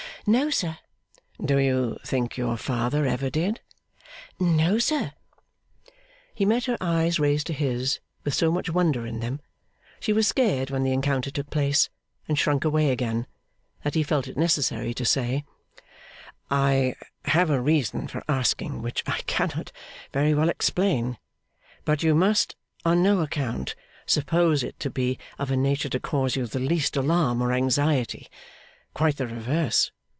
'No, 0.27 0.51
sir.' 0.51 0.77
'Do 1.43 1.57
you 1.57 1.97
think 2.05 2.37
your 2.37 2.55
father 2.55 3.07
ever 3.07 3.31
did?' 3.31 3.59
'No, 4.39 4.77
sir.' 4.77 5.13
He 6.35 6.45
met 6.45 6.65
her 6.65 6.77
eyes 6.79 7.19
raised 7.19 7.47
to 7.47 7.53
his 7.53 7.99
with 8.23 8.35
so 8.35 8.51
much 8.51 8.69
wonder 8.69 9.07
in 9.07 9.19
them 9.19 9.39
(she 9.99 10.13
was 10.13 10.27
scared 10.27 10.69
when 10.69 10.83
the 10.83 10.93
encounter 10.93 11.31
took 11.31 11.49
place, 11.49 11.89
and 12.27 12.37
shrunk 12.37 12.63
away 12.63 12.91
again), 12.91 13.25
that 13.81 13.95
he 13.95 14.03
felt 14.03 14.27
it 14.27 14.37
necessary 14.37 14.93
to 14.93 15.05
say: 15.05 15.43
'I 16.51 16.93
have 17.25 17.49
a 17.49 17.59
reason 17.59 18.07
for 18.07 18.23
asking, 18.29 18.83
which 18.83 19.01
I 19.07 19.21
cannot 19.25 19.71
very 20.13 20.35
well 20.35 20.49
explain; 20.49 21.17
but 21.83 22.03
you 22.03 22.13
must, 22.13 22.55
on 22.85 23.01
no 23.01 23.21
account, 23.21 23.73
suppose 24.05 24.63
it 24.63 24.79
to 24.81 24.91
be 24.91 25.17
of 25.39 25.49
a 25.49 25.57
nature 25.57 25.89
to 25.89 25.99
cause 25.99 26.35
you 26.35 26.45
the 26.45 26.59
least 26.59 26.95
alarm 26.95 27.41
or 27.41 27.51
anxiety. 27.51 28.27
Quite 28.93 29.17
the 29.17 29.25
reverse. 29.25 29.89